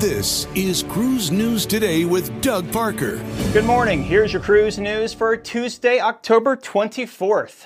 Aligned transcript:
This 0.00 0.46
is 0.54 0.84
Cruise 0.84 1.32
News 1.32 1.66
Today 1.66 2.04
with 2.04 2.40
Doug 2.40 2.70
Parker. 2.70 3.16
Good 3.52 3.64
morning. 3.64 4.04
Here's 4.04 4.32
your 4.32 4.40
cruise 4.40 4.78
news 4.78 5.12
for 5.12 5.36
Tuesday, 5.36 5.98
October 5.98 6.56
24th. 6.56 7.64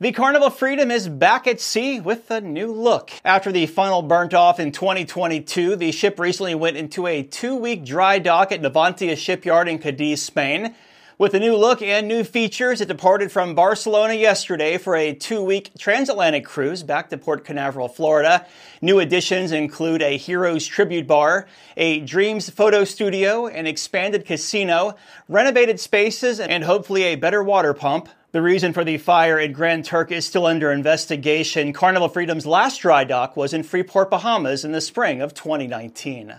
The 0.00 0.10
Carnival 0.10 0.50
Freedom 0.50 0.90
is 0.90 1.08
back 1.08 1.46
at 1.46 1.60
sea 1.60 2.00
with 2.00 2.28
a 2.28 2.40
new 2.40 2.72
look. 2.72 3.12
After 3.24 3.52
the 3.52 3.66
funnel 3.66 4.02
burnt 4.02 4.34
off 4.34 4.58
in 4.58 4.72
2022, 4.72 5.76
the 5.76 5.92
ship 5.92 6.18
recently 6.18 6.56
went 6.56 6.76
into 6.76 7.06
a 7.06 7.22
two 7.22 7.54
week 7.54 7.84
dry 7.84 8.18
dock 8.18 8.50
at 8.50 8.60
Navantia 8.60 9.16
Shipyard 9.16 9.68
in 9.68 9.78
Cadiz, 9.78 10.22
Spain. 10.22 10.74
With 11.16 11.32
a 11.32 11.38
new 11.38 11.56
look 11.56 11.80
and 11.80 12.08
new 12.08 12.24
features, 12.24 12.80
it 12.80 12.88
departed 12.88 13.30
from 13.30 13.54
Barcelona 13.54 14.14
yesterday 14.14 14.78
for 14.78 14.96
a 14.96 15.14
two 15.14 15.44
week 15.44 15.70
transatlantic 15.78 16.44
cruise 16.44 16.82
back 16.82 17.08
to 17.10 17.16
Port 17.16 17.44
Canaveral, 17.44 17.86
Florida. 17.86 18.44
New 18.82 18.98
additions 18.98 19.52
include 19.52 20.02
a 20.02 20.16
Heroes 20.16 20.66
tribute 20.66 21.06
bar, 21.06 21.46
a 21.76 22.00
Dreams 22.00 22.50
photo 22.50 22.82
studio, 22.82 23.46
an 23.46 23.68
expanded 23.68 24.26
casino, 24.26 24.96
renovated 25.28 25.78
spaces, 25.78 26.40
and 26.40 26.64
hopefully 26.64 27.04
a 27.04 27.14
better 27.14 27.44
water 27.44 27.74
pump. 27.74 28.08
The 28.32 28.42
reason 28.42 28.72
for 28.72 28.82
the 28.82 28.98
fire 28.98 29.38
at 29.38 29.52
Grand 29.52 29.84
Turk 29.84 30.10
is 30.10 30.26
still 30.26 30.46
under 30.46 30.72
investigation. 30.72 31.72
Carnival 31.72 32.08
Freedom's 32.08 32.44
last 32.44 32.80
dry 32.80 33.04
dock 33.04 33.36
was 33.36 33.54
in 33.54 33.62
Freeport, 33.62 34.10
Bahamas 34.10 34.64
in 34.64 34.72
the 34.72 34.80
spring 34.80 35.22
of 35.22 35.32
2019. 35.32 36.34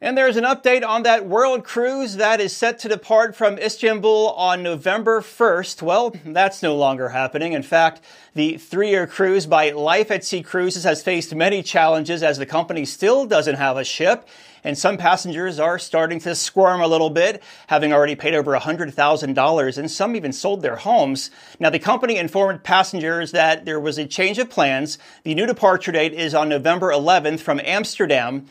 And 0.00 0.16
there's 0.16 0.36
an 0.36 0.44
update 0.44 0.86
on 0.86 1.02
that 1.02 1.26
world 1.26 1.64
cruise 1.64 2.18
that 2.18 2.40
is 2.40 2.56
set 2.56 2.78
to 2.80 2.88
depart 2.88 3.34
from 3.34 3.58
Istanbul 3.58 4.30
on 4.36 4.62
November 4.62 5.20
1st. 5.20 5.82
Well, 5.82 6.14
that's 6.24 6.62
no 6.62 6.76
longer 6.76 7.08
happening. 7.08 7.52
In 7.52 7.64
fact, 7.64 8.00
the 8.32 8.58
three 8.58 8.90
year 8.90 9.08
cruise 9.08 9.46
by 9.46 9.70
Life 9.70 10.12
at 10.12 10.24
Sea 10.24 10.44
Cruises 10.44 10.84
has 10.84 11.02
faced 11.02 11.34
many 11.34 11.64
challenges 11.64 12.22
as 12.22 12.38
the 12.38 12.46
company 12.46 12.84
still 12.84 13.26
doesn't 13.26 13.56
have 13.56 13.76
a 13.76 13.82
ship. 13.82 14.28
And 14.62 14.78
some 14.78 14.98
passengers 14.98 15.58
are 15.58 15.80
starting 15.80 16.20
to 16.20 16.36
squirm 16.36 16.80
a 16.80 16.86
little 16.86 17.10
bit, 17.10 17.42
having 17.66 17.92
already 17.92 18.14
paid 18.14 18.34
over 18.34 18.56
$100,000, 18.56 19.78
and 19.78 19.90
some 19.90 20.14
even 20.14 20.32
sold 20.32 20.62
their 20.62 20.76
homes. 20.76 21.32
Now, 21.58 21.70
the 21.70 21.78
company 21.80 22.18
informed 22.18 22.62
passengers 22.62 23.32
that 23.32 23.64
there 23.64 23.80
was 23.80 23.98
a 23.98 24.06
change 24.06 24.38
of 24.38 24.48
plans. 24.48 24.98
The 25.24 25.34
new 25.34 25.46
departure 25.46 25.92
date 25.92 26.12
is 26.12 26.34
on 26.34 26.48
November 26.48 26.92
11th 26.92 27.40
from 27.40 27.60
Amsterdam. 27.64 28.46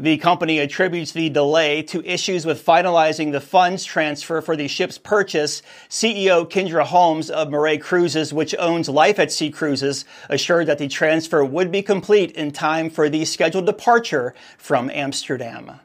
The 0.00 0.16
company 0.16 0.60
attributes 0.60 1.12
the 1.12 1.28
delay 1.28 1.82
to 1.82 2.02
issues 2.10 2.46
with 2.46 2.64
finalizing 2.64 3.32
the 3.32 3.40
funds 3.40 3.84
transfer 3.84 4.40
for 4.40 4.56
the 4.56 4.66
ship's 4.66 4.96
purchase. 4.96 5.60
CEO 5.90 6.50
Kendra 6.50 6.84
Holmes 6.86 7.28
of 7.28 7.48
Miray 7.48 7.78
Cruises, 7.78 8.32
which 8.32 8.54
owns 8.58 8.88
Life 8.88 9.18
at 9.18 9.30
Sea 9.30 9.50
Cruises, 9.50 10.06
assured 10.30 10.68
that 10.68 10.78
the 10.78 10.88
transfer 10.88 11.44
would 11.44 11.70
be 11.70 11.82
complete 11.82 12.30
in 12.30 12.50
time 12.50 12.88
for 12.88 13.10
the 13.10 13.26
scheduled 13.26 13.66
departure 13.66 14.34
from 14.56 14.88
Amsterdam. 14.88 15.80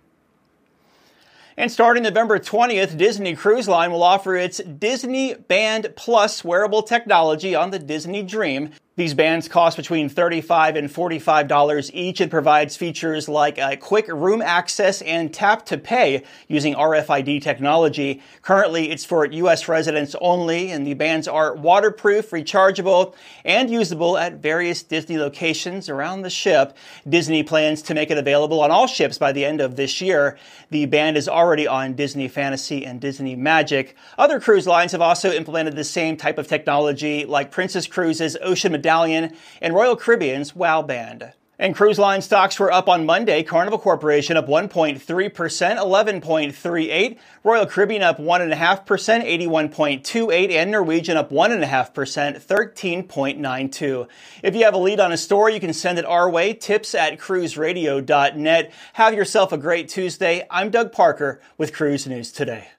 And 1.58 1.70
starting 1.70 2.04
November 2.04 2.40
20th, 2.40 2.98
Disney 2.98 3.36
Cruise 3.36 3.68
Line 3.68 3.92
will 3.92 4.04
offer 4.04 4.38
its 4.38 4.60
Disney 4.60 5.34
Band 5.34 5.92
Plus 5.98 6.42
wearable 6.42 6.84
technology 6.84 7.54
on 7.54 7.72
the 7.72 7.80
Disney 7.80 8.24
Dream. 8.24 8.72
These 8.98 9.14
bands 9.14 9.50
cost 9.50 9.76
between 9.76 10.08
35 10.08 10.78
and 10.78 10.90
$45 10.90 11.92
each. 11.94 12.22
and 12.22 12.32
provides 12.32 12.78
features 12.78 13.28
like 13.28 13.60
uh, 13.60 13.76
quick 13.76 14.08
room 14.08 14.42
access 14.42 15.02
and 15.02 15.34
tap 15.34 15.66
to 15.66 15.78
pay 15.78 16.24
using 16.48 16.76
RFID 16.76 17.42
technology. 17.42 18.22
Currently, 18.42 18.92
it's 18.92 19.04
for 19.04 19.26
U.S. 19.26 19.68
residents 19.68 20.16
only, 20.22 20.72
and 20.72 20.88
the 20.88 20.94
bands 20.94 21.28
are 21.28 21.54
waterproof, 21.56 22.30
rechargeable, 22.30 23.14
and 23.44 23.70
usable 23.70 24.18
at 24.18 24.36
various 24.36 24.82
Disney 24.82 25.18
locations 25.18 25.90
around 25.90 26.22
the 26.22 26.30
ship. 26.30 26.78
Disney 27.08 27.44
plans 27.44 27.82
to 27.82 27.94
make 27.94 28.12
it 28.12 28.18
available 28.18 28.62
on 28.62 28.72
all 28.72 28.88
ships 28.88 29.18
by 29.18 29.34
the 29.34 29.44
end 29.44 29.60
of 29.60 29.76
this 29.76 30.00
year. 30.00 30.38
The 30.70 30.86
band 30.86 31.18
is 31.18 31.28
already 31.28 31.68
on 31.68 31.96
Disney 31.96 32.30
Fantasy 32.30 32.86
and 32.86 33.02
Disney 33.02 33.36
Magic. 33.36 33.98
Other 34.18 34.40
cruise 34.40 34.68
lines 34.68 34.94
have 34.94 35.02
also 35.02 35.34
implemented 35.34 35.76
the 35.76 35.84
same 35.84 36.16
type 36.16 36.38
of 36.38 36.48
technology, 36.48 37.26
like 37.26 37.52
Princess 37.52 37.88
Cruises, 37.88 38.38
Ocean 38.42 38.72
Medallion, 38.86 39.34
and 39.62 39.74
Royal 39.74 39.96
Caribbean's 39.96 40.56
WOW 40.56 40.84
Band. 40.84 41.34
And 41.58 41.74
cruise 41.74 41.98
line 41.98 42.22
stocks 42.22 42.60
were 42.60 42.70
up 42.72 42.90
on 42.90 43.06
Monday. 43.06 43.42
Carnival 43.42 43.80
Corporation 43.80 44.38
up 44.38 44.46
1.3%, 44.46 45.02
11.38. 45.02 47.18
Royal 47.44 47.66
Caribbean 47.66 48.04
up 48.04 48.20
1.5%, 48.20 48.86
81.28. 48.86 50.52
And 50.52 50.70
Norwegian 50.70 51.18
up 51.18 51.32
1.5%, 51.32 52.46
13.92. 52.46 54.08
If 54.44 54.54
you 54.54 54.66
have 54.66 54.74
a 54.74 54.78
lead 54.78 55.00
on 55.00 55.14
a 55.14 55.18
story, 55.18 55.54
you 55.54 55.62
can 55.62 55.74
send 55.74 55.98
it 55.98 56.06
our 56.06 56.30
way. 56.30 56.54
Tips 56.54 56.94
at 56.94 57.18
cruiseradio.net. 57.18 58.74
Have 58.94 59.14
yourself 59.14 59.54
a 59.54 59.58
great 59.58 59.88
Tuesday. 59.88 60.46
I'm 60.52 60.70
Doug 60.70 60.92
Parker 60.92 61.40
with 61.58 61.74
Cruise 61.74 62.06
News 62.06 62.34
Today. 62.34 62.68